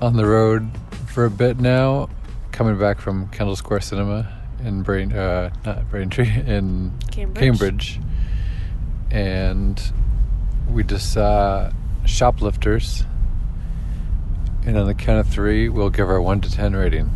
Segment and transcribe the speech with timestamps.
[0.00, 0.70] on the road
[1.06, 2.08] for a bit now,
[2.52, 4.32] coming back from Kendall Square Cinema
[4.64, 7.38] in Brain, uh, not Braintree, in Cambridge.
[7.38, 8.00] Cambridge.
[9.10, 9.92] And
[10.70, 11.70] we just saw
[12.04, 13.04] Shoplifters.
[14.64, 17.06] And on the count of three, we'll give our one to ten rating.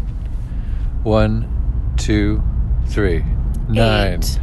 [1.03, 2.43] One, two,
[2.87, 3.25] three,
[3.69, 4.23] nine.
[4.23, 4.39] Eight.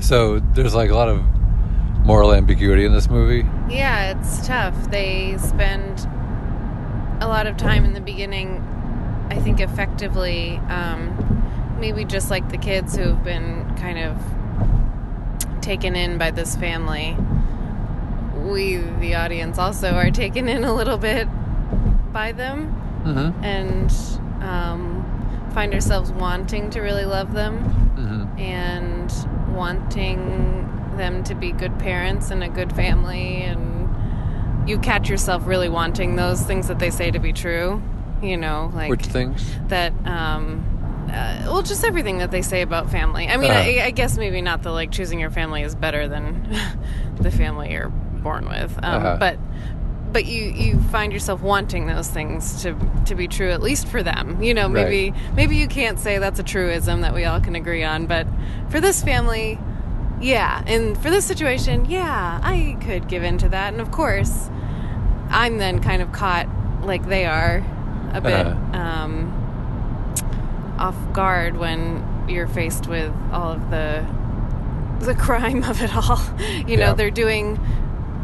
[0.00, 1.22] So there's like a lot of
[2.04, 3.44] moral ambiguity in this movie.
[3.68, 4.90] Yeah, it's tough.
[4.90, 6.08] They spend
[7.20, 8.58] a lot of time in the beginning,
[9.30, 14.16] I think, effectively, um, maybe just like the kids who've been kind of
[15.62, 17.16] taken in by this family.
[18.44, 21.26] We, the audience, also are taken in a little bit
[22.12, 23.44] by them Mm-hmm.
[23.44, 27.58] and um, find ourselves wanting to really love them
[27.96, 28.38] Mm-hmm.
[28.40, 30.64] and wanting
[30.96, 33.75] them to be good parents and a good family and
[34.66, 37.80] you catch yourself really wanting those things that they say to be true
[38.22, 39.44] you know like Which things?
[39.68, 40.64] that um
[41.10, 43.60] uh, well just everything that they say about family i mean Uh-huh.
[43.82, 46.48] I, I guess maybe not the like choosing your family is better than
[47.20, 49.16] the family you're born with um, Uh-huh.
[49.20, 49.38] but
[50.12, 54.02] but you you find yourself wanting those things to to be true at least for
[54.02, 57.54] them you know maybe maybe you can't say that's a truism that we all can
[57.54, 58.26] agree on but
[58.70, 59.58] for this family
[60.20, 64.48] yeah and for this situation yeah i could give in to that and of course
[65.30, 66.46] i'm then kind of caught
[66.82, 67.64] like they are
[68.14, 68.78] a bit Uh-huh.
[68.78, 69.32] um
[70.78, 74.04] off guard when you're faced with all of the
[75.00, 76.20] the crime of it all
[76.66, 76.94] you know Yeah.
[76.94, 77.58] they're doing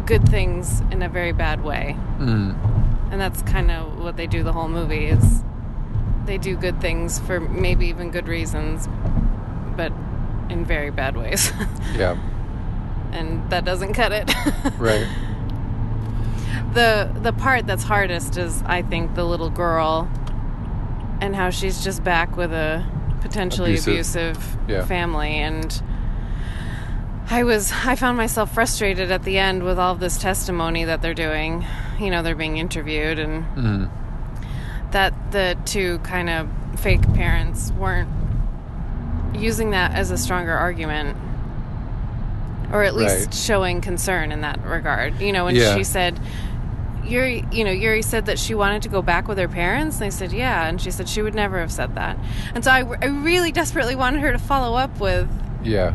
[0.07, 2.55] good things in a very bad way Mm.
[3.11, 5.43] and that's kind of what they do the whole movie is
[6.25, 8.89] they do good things for maybe even good reasons
[9.77, 9.93] but
[10.51, 11.53] in very bad ways
[11.97, 12.17] Yeah.
[13.13, 14.31] and that doesn't cut it
[14.79, 15.07] Right.
[16.75, 20.09] the the part that's hardest is i think the little girl
[21.21, 22.85] and how she's just back with a
[23.21, 23.93] potentially Abusive.
[24.37, 24.85] abusive, Yeah.
[24.85, 25.83] family and
[27.31, 31.15] i was i found myself frustrated at the end with all this testimony that they're
[31.15, 31.65] doing
[32.01, 33.91] you know they're being interviewed and Mm.
[34.93, 36.49] that the two kind of
[36.81, 38.09] fake parents weren't
[39.35, 41.17] using that as a stronger argument
[42.73, 43.35] or at least Right.
[43.35, 45.75] showing concern in that regard you know when Yeah.
[45.77, 46.19] she said
[47.05, 49.97] Yuri, you know, Yuri said that she wanted to go back with her parents.
[49.97, 50.69] And they said, yeah.
[50.69, 52.17] And she said she would never have said that.
[52.55, 55.29] And so I, I really desperately wanted her to follow up with,
[55.65, 55.95] Yeah.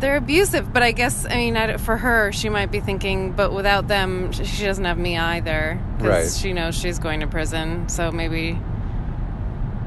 [0.00, 0.72] they're abusive.
[0.72, 4.32] But I guess, I mean, I for her, she might be thinking, but without them,
[4.32, 5.78] she doesn't have me either.
[6.00, 6.28] Right.
[6.28, 7.88] she knows she's going to prison.
[7.88, 8.58] So maybe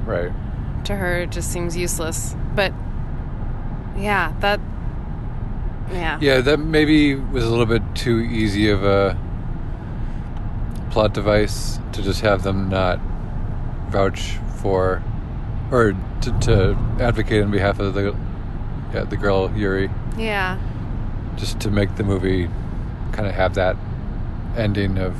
[0.06, 0.31] Right.
[0.85, 2.34] to her it just seems useless.
[2.56, 2.74] But
[3.98, 4.60] yeah, that,
[5.92, 6.18] yeah.
[6.22, 9.18] Yeah, that maybe was a little bit too easy of a
[10.92, 13.00] plot device to just have them not
[13.90, 15.04] vouch for
[15.72, 18.16] or to, to advocate on behalf of the
[18.94, 20.58] yeah, the girl Yuri Yeah.
[21.36, 22.50] just to make the movie
[23.12, 23.76] kind of have that
[24.56, 25.16] ending of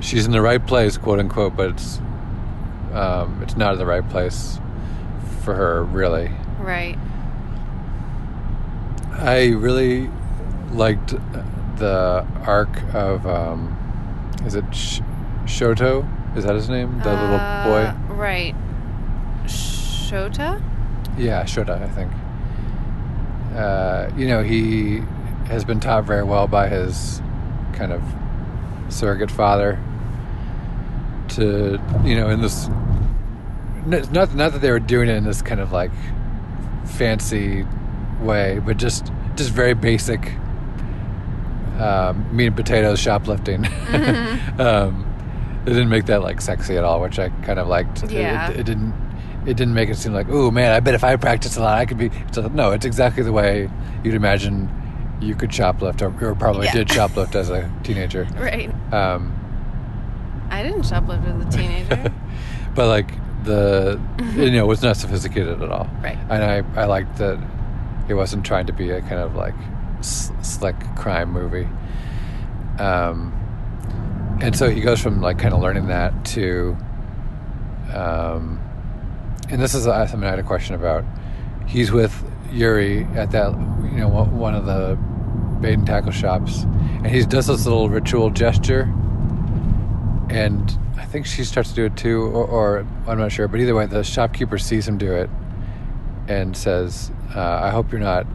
[0.00, 1.98] she's in the right place, quote unquote, but it's
[2.92, 4.58] um, it's not in the right place
[5.42, 6.30] for her, really.
[6.58, 6.96] Right.
[9.12, 10.10] I really
[10.72, 11.14] liked
[11.76, 13.76] the arc of um,
[14.46, 15.00] is it Sh-
[15.44, 16.08] Shoto?
[16.36, 16.98] Is that his name?
[17.00, 18.14] The little Uh, boy?
[18.14, 18.54] Right.
[19.44, 20.62] Shota?
[21.18, 22.10] Yeah, Shota, I think.
[23.54, 25.02] Uh, you know, he
[25.48, 27.20] has been taught very well by his
[27.74, 28.02] kind of
[28.88, 29.78] surrogate father
[31.28, 32.68] to, you know, in this.
[33.86, 35.90] Not, not that they were doing it in this kind of like
[36.86, 37.66] fancy
[38.20, 40.34] way, but just just very basic
[41.78, 43.64] um, meat and potatoes shoplifting.
[44.58, 45.08] um,
[45.64, 48.02] they didn't make that like sexy at all, which I kind of liked.
[48.04, 48.50] It- Yeah.
[48.50, 48.94] it, it didn't.
[49.44, 51.76] It didn't make it seem like, oh man, I bet if I practiced a lot,
[51.76, 52.12] I could be.
[52.30, 53.68] So, no, it's exactly the way
[54.04, 54.70] you'd imagine
[55.20, 56.74] you could shoplift, or, or probably Yeah.
[56.74, 58.28] did shoplift as a teenager.
[58.36, 58.70] Right.
[58.92, 59.36] Um,
[60.48, 62.12] I didn't shoplift as a teenager.
[62.76, 63.10] but like
[63.44, 64.00] the
[64.34, 66.18] you know it was not sophisticated at all Right.
[66.30, 67.38] and i i liked that
[68.08, 69.54] it wasn't trying to be a kind of like
[70.00, 71.68] slick crime movie
[72.78, 73.32] um
[74.40, 76.76] and so he goes from like kind of learning that to,
[77.94, 78.58] um,
[79.50, 81.04] and this is uh, something I had a question about.
[81.68, 82.12] He's with
[82.50, 83.52] Yuri at that,
[83.84, 84.96] you know, one of the
[85.60, 88.92] bait and tackle shops, and he does this little ritual gesture,
[90.28, 93.60] and I think she starts to do it too, or, or I'm not sure, but
[93.60, 95.30] either way, the shopkeeper sees him do it
[96.28, 98.26] and says, uh, "I hope you're not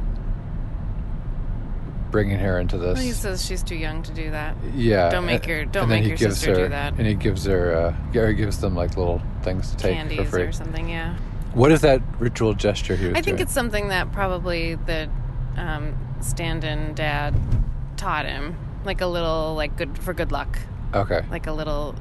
[2.12, 4.56] bringing her into this." Well, he says she's too young to do that.
[4.76, 5.10] Yeah.
[5.10, 6.94] Don't make and- your- don't make your sister do her, that.
[6.98, 10.18] And he gives her, uh, or he gives them like little things to take Candies
[10.20, 10.44] for free.
[10.44, 11.16] or something, yeah.
[11.54, 13.12] What is that ritual gesture here?
[13.12, 13.40] I think doing?
[13.40, 15.10] it's something that probably the
[15.56, 17.34] um, stand-in dad
[17.98, 18.56] taught him,
[18.86, 20.60] like a little like good for good luck,
[20.94, 21.22] okay.
[21.32, 21.96] like a little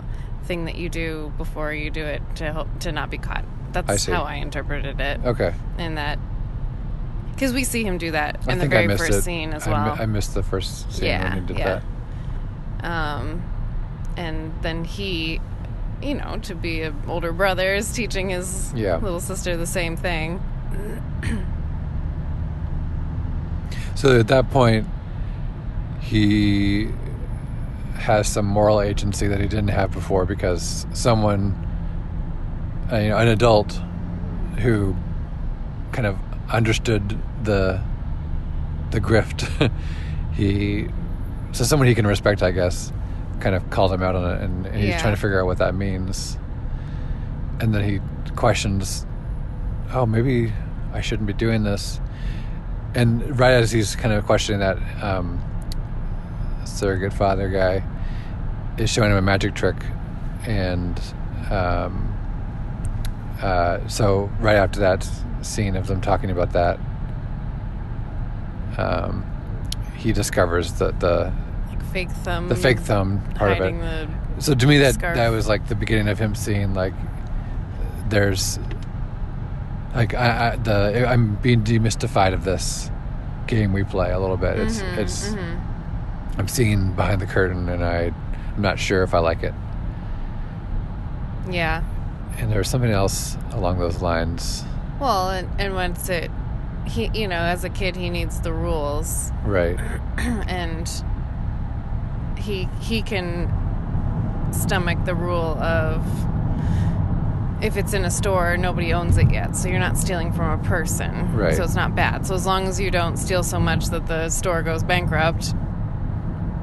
[0.46, 3.44] thing that you do before you do it to help to not be caught.
[3.72, 5.20] That's I how I interpreted it.
[5.24, 5.52] Okay.
[5.78, 6.18] And that
[7.32, 9.22] because we see him do that I in the very first it.
[9.22, 9.96] scene as I mi- well.
[10.00, 11.80] I, missed the first scene Yeah, when he did yeah.
[12.80, 12.84] that.
[12.90, 13.42] um,
[14.16, 15.38] and then he,
[16.00, 18.96] you know, to be an older brother, is teaching his Yeah.
[18.96, 20.40] little sister the same thing.
[23.94, 24.86] So at that point,
[26.00, 26.88] he
[27.98, 31.54] has some moral agency that he didn't have before because someone,
[32.92, 33.72] uh, you know, an adult
[34.58, 34.94] who
[35.92, 36.16] kind of
[36.50, 37.80] understood the
[38.90, 39.70] the grift.
[40.34, 40.88] he
[41.52, 42.92] so someone he can respect, I guess,
[43.40, 45.00] kind of called him out on it, and, and he's Yeah.
[45.00, 46.38] trying to figure out what that means.
[47.60, 48.00] And then he
[48.34, 49.06] questions,
[49.92, 50.52] "Oh, maybe
[50.92, 52.00] I shouldn't be doing this."
[52.94, 55.42] And right as he's kind of questioning that, um,
[56.76, 57.82] surrogate father guy
[58.78, 59.76] is showing him a magic trick,
[60.46, 61.00] and
[61.50, 62.12] um,
[63.42, 65.08] uh, so right after that
[65.42, 66.78] scene of them talking about that,
[68.78, 69.24] um,
[69.96, 71.32] he discovers that the
[71.68, 72.48] Like fake thumb.
[72.48, 74.08] the fake thumb part of it.
[74.38, 75.16] So to me, that scarf.
[75.16, 76.92] that was like the beginning of him seeing like
[78.08, 78.58] there's
[79.94, 82.90] like I, I the I'm being demystified of this
[83.46, 84.58] game we play a little bit.
[84.58, 85.65] It's Mhm, it's mhm.
[86.38, 88.12] I'm seeing behind the curtain, and I
[88.54, 89.54] I'm not sure if I like it.
[91.50, 91.82] yeah.
[92.38, 94.62] And there was something else along those lines,
[95.00, 96.30] Well, and, and once it,
[96.86, 99.78] he, you know, as a kid, he needs the rules, right?
[100.18, 100.86] and
[102.36, 103.50] he he can
[104.52, 106.04] stomach the rule of
[107.62, 110.62] if it's in a store, nobody owns it yet, so you're not stealing from a
[110.62, 111.56] person, Right.
[111.56, 112.26] So it's not bad.
[112.26, 115.54] So as long as you don't steal so much that the store goes bankrupt,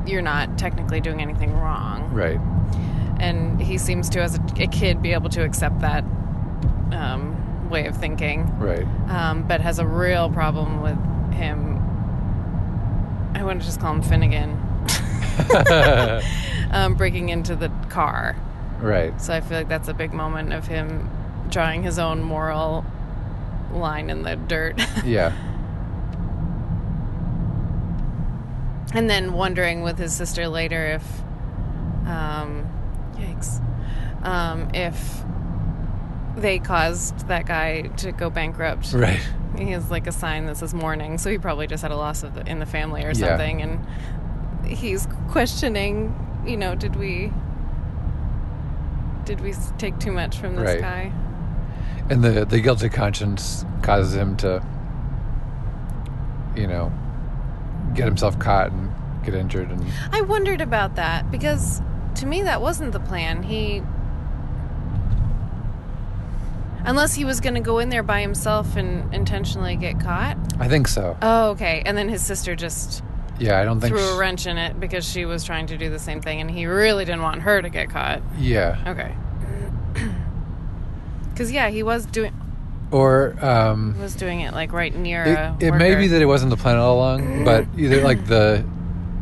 [0.05, 2.09] you're not technically doing anything wrong.
[2.11, 2.39] Right.
[3.19, 6.03] and he seems to, as a, a kid, be able to accept that
[6.91, 8.85] um, way of thinking, Right.
[9.09, 10.97] um, but has a real problem with
[11.33, 11.77] him.
[13.35, 14.51] I want to just call him Finnegan,
[16.71, 18.35] um, breaking into the car.
[18.81, 19.19] right.
[19.21, 21.09] So I feel like that's a big moment of him
[21.49, 22.85] drawing his own moral
[23.71, 25.31] line in the dirt, Yeah.
[28.94, 31.22] and then wondering with his sister later if,
[32.07, 32.69] um,
[33.16, 33.62] yikes,
[34.25, 35.24] um, if
[36.38, 38.94] they caused that guy to go bankrupt.
[38.94, 39.19] Right.
[39.57, 42.24] He has like a sign that says mourning, so he probably just had a loss
[42.24, 43.66] of the, in the family or something, Yeah.
[43.66, 47.31] and he's questioning, you know, did we
[49.25, 50.81] did we take too much from this Right.
[50.81, 51.12] guy?
[52.09, 54.62] And the the guilty conscience causes him to,
[56.56, 56.92] you know,
[57.95, 58.92] get himself caught and
[59.23, 61.81] get injured, and I wondered about that because
[62.16, 63.44] to me that wasn't the plan.
[63.44, 63.81] He
[66.85, 70.38] unless he was going to go in there by himself and intentionally get caught.
[70.59, 71.18] I think so.
[71.21, 71.81] Oh, okay.
[71.85, 73.02] And then his sister just
[73.40, 73.95] Yeah, I don't think.
[73.95, 76.42] threw sh- a wrench in it because she was trying to do the same thing
[76.42, 78.21] and he really didn't want her to get caught.
[78.38, 78.78] Yeah.
[78.85, 79.16] Okay.
[81.38, 82.33] Cuz yeah, he was doing
[82.94, 86.28] Or um, was doing it like right near a it, it may be that it
[86.28, 88.64] wasn't the plan all along, but either like the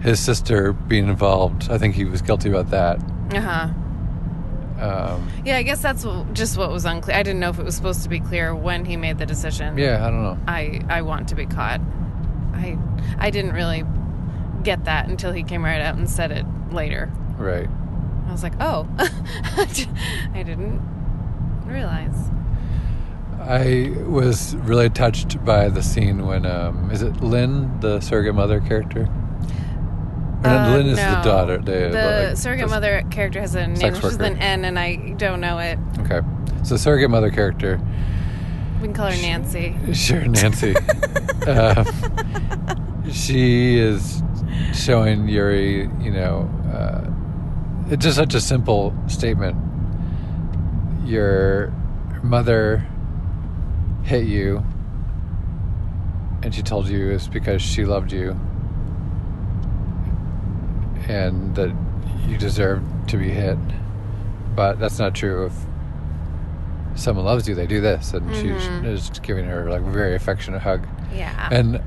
[0.02, 3.00] his sister being involved, I think he was guilty about that.
[3.34, 3.70] Uh-huh.
[4.80, 7.16] Um, Yeah, I guess that's just what was unclear.
[7.16, 9.78] I didn't know if it was supposed to be clear when he made the decision.
[9.78, 10.38] yeah, I don't know.
[10.48, 11.80] I I want to be caught.
[12.54, 12.78] I
[13.20, 13.86] I didn't really
[14.64, 17.10] get that until he came right out and said it later.
[17.38, 17.70] Right.
[18.28, 20.82] I was like, "Oh." I didn't
[21.66, 22.30] realize.
[23.42, 28.60] I was really touched by the scene when um, is it Lynn, the surrogate mother
[28.62, 29.08] character?
[30.44, 31.16] Uh, Lynn is no.
[31.16, 31.58] the daughter.
[31.58, 34.78] The, The like, surrogate the- mother character has a name which is an N and
[34.80, 35.78] I don't know it.
[36.00, 36.22] Okay,
[36.64, 37.80] so surrogate mother character.
[38.80, 39.76] We can call her Nancy.
[39.94, 40.76] Sure, Nancy.
[41.46, 41.84] uh,
[43.12, 44.24] she is
[44.74, 47.08] showing Yuri, you know, uh,
[47.92, 49.56] it's just such a simple statement.
[51.06, 51.72] Your
[52.24, 52.88] mother
[54.12, 54.62] hit you,
[56.44, 58.32] and she told you it's because she loved you,
[61.08, 61.74] and that
[62.28, 63.58] you deserve to be hit.
[64.54, 65.46] But that's not true.
[65.46, 65.54] If
[66.96, 68.42] someone loves you, they do this, and Mhm.
[68.42, 68.50] she
[68.90, 71.48] is giving her like a very affectionate hug, Yeah.
[71.50, 71.80] and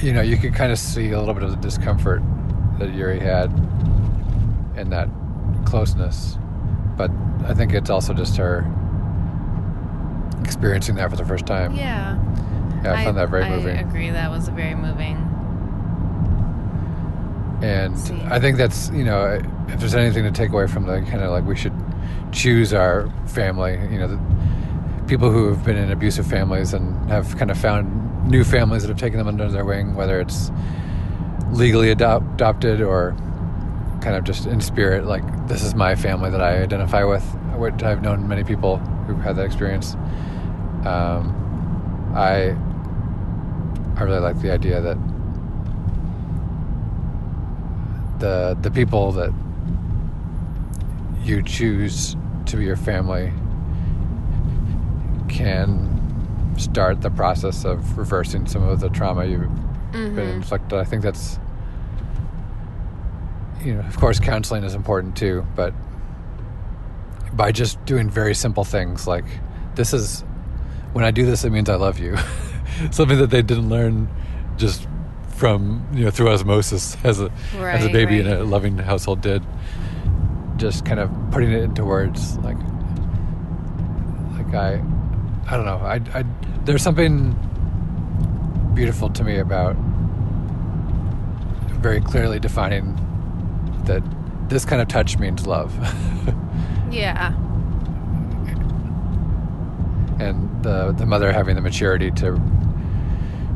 [0.00, 2.22] you know you could kind of see a little bit of the discomfort
[2.78, 3.52] that Yuri had
[4.74, 5.08] in that
[5.66, 6.38] closeness,
[6.96, 7.10] but
[7.46, 8.64] I think it's also just her
[10.44, 11.74] experiencing that for the first time.
[11.74, 12.20] yeah.
[12.84, 13.78] Yeah, I, found that very I moving.
[13.78, 14.10] I agree.
[14.10, 15.16] That was very moving.
[17.62, 18.20] And See.
[18.24, 21.30] I think that's, you know, if there's anything to take away from the kind of
[21.30, 21.72] like we should
[22.30, 24.20] choose our family, you know, the
[25.06, 28.88] people who have been in abusive families and have kind of found new families that
[28.88, 30.50] have taken them under their wing, whether it's
[31.52, 33.16] legally adopt, adopted or
[34.02, 37.24] kind of just in spirit, like this is my family that I identify with.
[37.56, 39.96] Which I've known many people who've had that experience.
[40.86, 42.56] Um, I
[43.96, 44.98] I really like the idea that
[48.18, 49.32] the the people that
[51.22, 53.32] you choose to be your family
[55.28, 55.90] can
[56.58, 59.48] start the process of reversing some of the trauma you've
[59.92, 60.34] been Mhm.
[60.34, 60.78] inflicted.
[60.78, 61.38] I think that's
[63.64, 65.72] you know, of course counseling is important too, but
[67.32, 69.24] by just doing very simple things like
[69.74, 70.22] this is
[70.94, 72.16] when I do this it means I love you.
[72.90, 74.08] Something that they didn't learn
[74.56, 74.88] just
[75.28, 79.20] from you know through osmosis as a as a Right, baby in a loving household
[79.20, 79.42] did.
[80.56, 82.56] Just kind of putting it into words like
[84.36, 84.82] like I
[85.46, 85.78] I don't know.
[85.78, 86.24] I, I
[86.64, 87.36] there's something
[88.74, 89.76] beautiful to me about
[91.82, 92.96] very clearly defining
[93.84, 94.02] that
[94.48, 95.72] this kind of touch means love.
[96.90, 97.34] Yeah.
[100.24, 102.40] And the the mother having the maturity to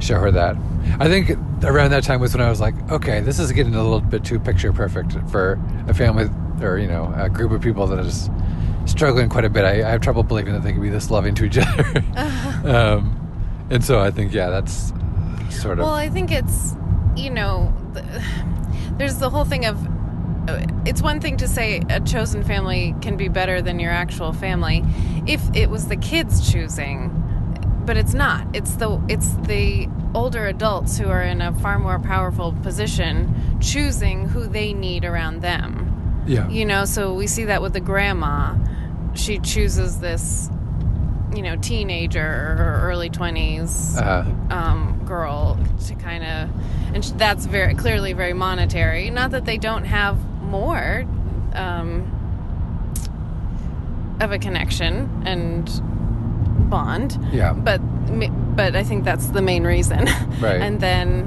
[0.00, 0.56] show her that.
[1.00, 1.30] I think
[1.64, 4.24] around that time was when I was like, okay, this is getting a little bit
[4.24, 5.58] too picture perfect for
[5.88, 6.28] a family
[6.64, 8.30] or you know a group of people that is
[8.86, 9.64] struggling quite a bit.
[9.64, 12.04] I, I have trouble believing that they can be this loving to each other.
[12.64, 14.92] um, and so I think yeah, that's
[15.50, 16.74] sort of Well, I think it's,
[17.16, 18.04] you know, th-
[18.98, 19.76] there's the whole thing of
[20.86, 24.84] it's one thing to say a chosen family can be better than your actual family
[25.26, 27.10] if it was the kids choosing,
[27.84, 28.46] but it's not.
[28.54, 34.26] It's the it's the older adults who are in a far more powerful position choosing
[34.28, 36.24] who they need around them.
[36.26, 36.48] yeah.
[36.48, 38.54] You know, so we see that with the grandma.
[39.14, 40.48] She chooses this,
[41.34, 44.24] you know, teenager or early 20s Uh,
[44.54, 46.50] um, girl to kind of,
[46.94, 49.10] and that's very clearly very monetary.
[49.10, 50.16] Not that they don't have
[50.48, 51.04] more
[51.54, 52.06] um,
[54.20, 55.70] of a connection and
[56.70, 57.52] bond, yeah.
[57.52, 57.78] but
[58.56, 60.06] but I think that's the main reason.
[60.40, 60.60] Right.
[60.60, 61.22] and then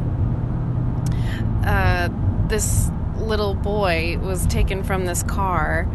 [1.65, 2.09] uh,
[2.47, 5.87] this little boy was taken from this car,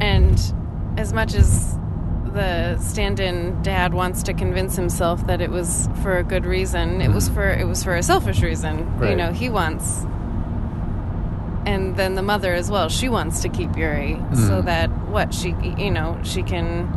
[0.00, 0.38] and
[0.96, 1.78] as much as
[2.32, 7.08] the stand-in dad wants to convince himself that it was for a good reason, it
[7.10, 7.34] was Mhm.
[7.34, 8.98] for it was for a selfish reason.
[8.98, 9.10] Right.
[9.10, 10.04] You know, he wants.
[11.66, 12.88] And then the mother as well.
[12.88, 14.64] She wants to keep Yuri so Mhm.
[14.66, 16.88] that what she, you know, she can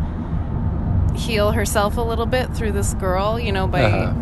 [1.15, 4.13] heal herself a little bit through this girl, you know, by Uh-huh.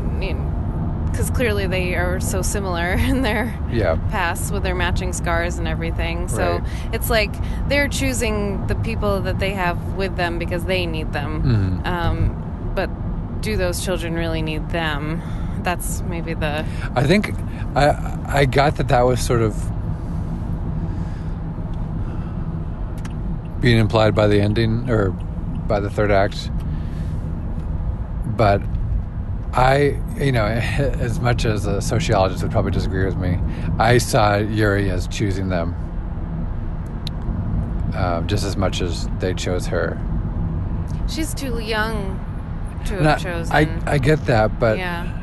[1.11, 3.97] because clearly they are so similar in their Yeah.
[4.11, 6.27] past with their matching scars and everything.
[6.27, 6.61] So Right.
[6.93, 7.31] it's like
[7.69, 11.81] they're choosing the people that they have with them because they need them.
[11.83, 11.87] Mhm.
[11.87, 12.35] Um,
[12.75, 12.89] but
[13.41, 15.21] do those children really need them?
[15.63, 16.63] That's maybe the
[16.95, 17.33] I think
[17.75, 17.95] I
[18.27, 19.53] I got that that was sort of
[23.59, 26.49] being implied by the ending or by the third act.
[28.37, 28.61] But
[29.53, 33.39] I, you know, as much as a sociologist would probably disagree with me,
[33.79, 35.75] I saw Yuri as choosing them
[37.95, 39.99] um, just as much as they chose her.
[41.09, 42.23] she's too young
[42.85, 43.55] to have I- chosen.
[43.55, 45.13] I, I get that, but yeah,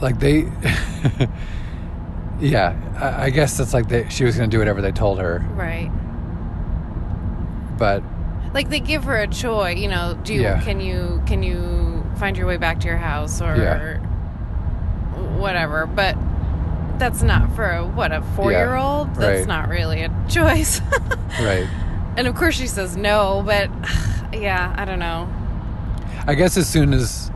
[0.00, 0.42] like they
[2.40, 5.18] yeah I, I guess it's like they, she was going to do whatever they told
[5.18, 5.90] her right.
[7.78, 8.02] but
[8.54, 9.78] Like they give her a choice.
[9.78, 10.60] You know, do you, Yeah.
[10.62, 13.98] can you can you find your way back to your house or Yeah.
[15.38, 15.86] whatever?
[15.86, 16.16] But
[16.98, 19.14] that's not for a what a four year old.
[19.16, 19.48] That's right.
[19.48, 20.80] not really a choice.
[21.40, 21.68] right
[22.16, 23.68] and of course she says no, but
[24.32, 25.28] yeah, I don't know.
[26.26, 27.30] i guess as soon as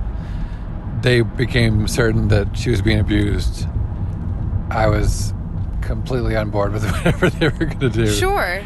[1.03, 3.67] they became certain that she was being abused
[4.71, 5.33] I was
[5.83, 8.07] completely on board with whatever they were going to do.
[8.07, 8.63] Sure.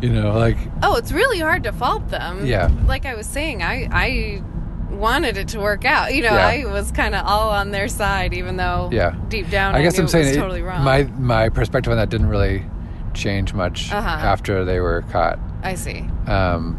[0.00, 2.46] You know, like Oh, it's really hard to fault them.
[2.46, 2.70] Yeah.
[2.86, 4.42] Like I was saying, I I
[4.90, 6.14] wanted it to work out.
[6.14, 6.46] You know, Yeah.
[6.46, 9.14] I was kind of all on their side, even though Yeah.
[9.28, 10.84] deep down I I, guess knew I'm saying it was it- totally wrong.
[10.84, 12.64] my my perspective on that didn't really
[13.14, 14.08] change much Uh-huh.
[14.08, 15.38] after they were caught.
[15.64, 16.06] I see.
[16.28, 16.76] Um,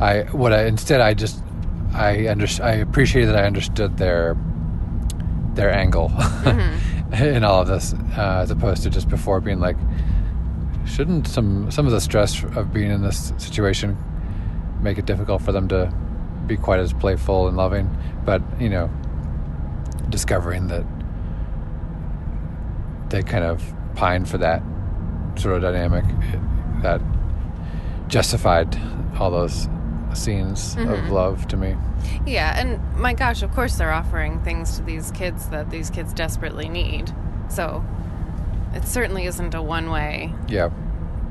[0.00, 1.42] I what I instead I just
[1.94, 4.36] I under, I appreciated that I understood their
[5.54, 6.93] their angle Mm-hmm.
[7.20, 9.76] In all of this, uh, as opposed to just before being like,
[10.86, 13.96] shouldn't some some of the stress of being in this situation
[14.82, 15.92] make it difficult for them to
[16.46, 17.88] be quite as playful and loving?
[18.24, 18.90] But you know,
[20.10, 20.84] discovering that
[23.10, 23.62] they kind of
[23.94, 24.62] pine for that
[25.36, 26.04] sort of dynamic
[26.82, 27.00] that
[28.08, 28.76] justified
[29.18, 29.68] all those
[30.12, 31.10] scenes of Mhm.
[31.10, 31.76] love to me.
[32.26, 36.12] Yeah, and my gosh, of course they're offering things to these kids that these kids
[36.12, 37.12] desperately need.
[37.48, 37.84] So
[38.74, 40.70] it certainly isn't a one way Yeah,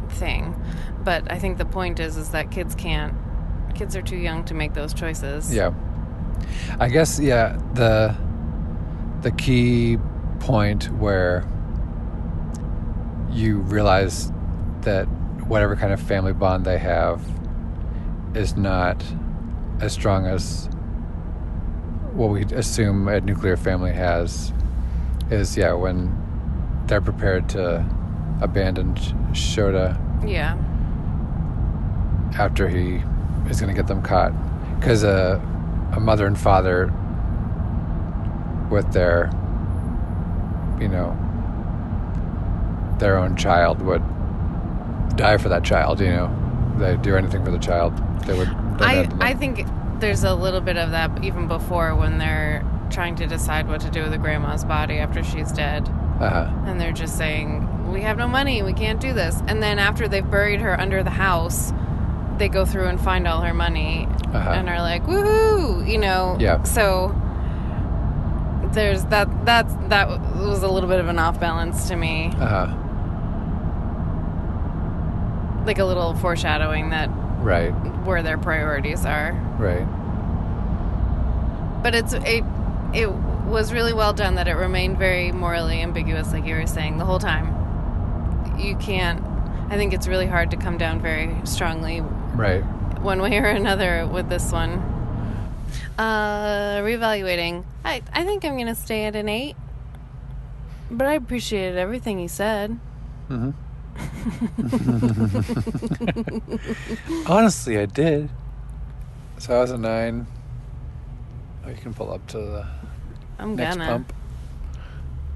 [0.09, 0.55] thing.
[1.03, 3.13] But I think the point is is that kids can't
[3.75, 5.53] kids are too young to make those choices.
[5.53, 5.71] yeah.
[6.79, 8.15] I guess yeah the
[9.21, 9.97] the key
[10.39, 11.43] point where
[13.31, 14.31] you realize
[14.81, 15.05] that
[15.47, 17.21] whatever kind of family bond they have
[18.35, 19.03] is not
[19.79, 20.67] as strong as
[22.13, 24.53] what we assume a nuclear family has
[25.31, 26.15] is yeah when
[26.87, 27.83] they're prepared to
[28.41, 29.13] abandon Sh-
[29.57, 29.97] Shota
[30.29, 30.57] Yeah.
[32.37, 33.01] after he
[33.49, 34.31] is going to get them caught.
[34.79, 35.41] Because a,
[35.93, 36.91] a mother and father
[38.69, 39.29] with their
[40.79, 41.15] you know
[42.99, 44.01] their own child would
[45.15, 46.75] die for that child you know?
[46.77, 47.93] They do anything for the child.
[48.25, 48.49] They would
[48.81, 49.07] I.
[49.19, 49.67] I think
[49.99, 53.89] there's a little bit of that even before when they're trying to decide what to
[53.89, 55.87] do with the grandma's body after she's dead.
[55.89, 56.51] uh-huh.
[56.65, 59.41] And they're just saying, We have no money, we can't do this.
[59.47, 61.71] And then after they've buried her under the house,
[62.37, 64.49] they go through and find all her money Uh-huh.
[64.51, 65.87] and are like, Woohoo!
[65.89, 66.37] You know?
[66.39, 66.61] Yeah.
[66.63, 67.15] So
[68.73, 72.31] there's that that's that was a little bit of an off balance to me.
[72.39, 72.67] Uh-huh.
[75.65, 77.09] Like a little foreshadowing that
[77.43, 77.71] right
[78.05, 79.33] where their priorities are.
[79.59, 79.85] right
[81.83, 82.43] But it's it
[82.93, 86.97] it was really well done that it remained very morally ambiguous, like you were saying
[86.97, 87.47] the whole time.
[88.57, 89.23] You can't.
[89.69, 92.01] I think it's really hard to come down very strongly
[92.35, 92.63] right
[93.01, 94.71] one way or another with this one.
[95.97, 97.65] Uh, reevaluating.
[97.83, 99.55] I I think I'm gonna stay at an eight.
[100.89, 102.79] But I appreciated everything he said.
[103.29, 103.51] mm-hmm.
[107.27, 108.29] honestly I did
[109.37, 110.25] so I was a nine
[111.65, 112.65] oh, you can pull up to the
[113.39, 113.89] I'm next gonna.
[113.89, 114.13] pump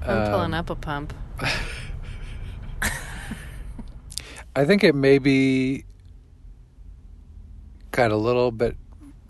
[0.06, 1.12] I'm pulling Um, up a pump.
[4.56, 5.84] I think it maybe
[7.90, 8.76] got a little bit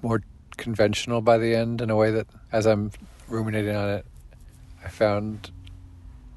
[0.03, 0.23] more
[0.57, 2.93] conventional by the end in a way that, as I'm
[3.29, 4.07] ruminating on it,
[4.85, 5.51] I found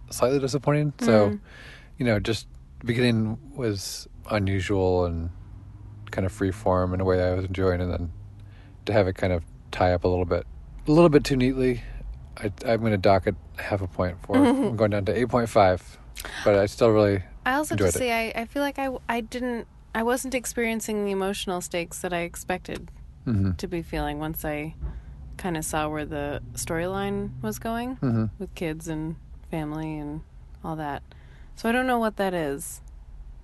[0.10, 0.94] slightly disappointing.
[1.00, 1.40] So, Mm.
[2.00, 2.48] you know, just
[2.84, 5.30] beginning was unusual and
[6.12, 8.12] kind of free form in a way I was enjoying, and then
[8.86, 10.46] to have it kind of tie up a little bit,
[10.88, 11.82] a little bit too neatly.
[12.38, 14.36] I, I'm going to dock it half a point for.
[14.46, 15.82] I'm going down to 8.5,
[16.44, 19.22] but I still really I also have to say I, I feel like I I
[19.22, 22.92] didn't I wasn't experiencing the emotional stakes that I expected
[23.26, 23.58] mhm.
[23.58, 24.76] to be feeling once I
[25.38, 28.30] kind of saw where the storyline was going Mhm.
[28.38, 29.16] with kids and
[29.50, 30.22] family and
[30.64, 31.02] all that.
[31.62, 32.82] So I don't know what that is,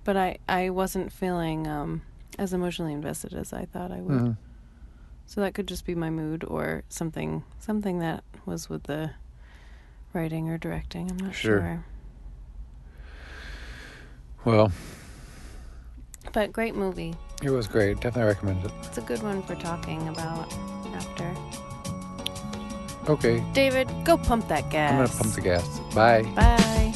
[0.02, 2.02] but I I wasn't feeling um,
[2.36, 4.20] as emotionally invested as I thought I would.
[4.22, 4.36] Mhm.
[5.26, 9.12] So that could just be my mood or something something that was with the
[10.12, 11.08] writing or directing.
[11.12, 11.60] I'm not Sure.
[11.60, 11.84] sure.
[14.44, 14.72] Well,
[16.32, 17.14] But great movie.
[17.40, 18.00] it was great.
[18.00, 18.72] Definitely recommend it.
[18.82, 20.52] It's a good one for talking about
[20.92, 21.32] after.
[23.08, 24.90] Okay, David, go pump that gas.
[24.90, 25.80] I'm gonna pump the gas.
[25.94, 26.22] Bye.
[26.34, 26.94] Bye.